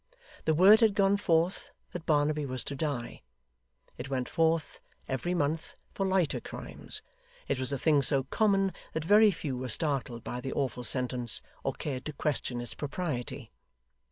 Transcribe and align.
The 0.45 0.55
word 0.55 0.79
had 0.79 0.95
gone 0.95 1.17
forth 1.17 1.69
that 1.91 2.07
Barnaby 2.07 2.43
was 2.43 2.63
to 2.63 2.75
die. 2.75 3.21
It 3.99 4.09
went 4.09 4.27
forth, 4.27 4.81
every 5.07 5.35
month, 5.35 5.75
for 5.93 6.07
lighter 6.07 6.39
crimes. 6.39 7.03
It 7.47 7.59
was 7.59 7.71
a 7.71 7.77
thing 7.77 8.01
so 8.01 8.23
common, 8.23 8.73
that 8.93 9.05
very 9.05 9.29
few 9.29 9.55
were 9.59 9.69
startled 9.69 10.23
by 10.23 10.41
the 10.41 10.53
awful 10.53 10.85
sentence, 10.85 11.43
or 11.63 11.73
cared 11.73 12.05
to 12.05 12.13
question 12.13 12.61
its 12.61 12.73
propriety. 12.73 13.51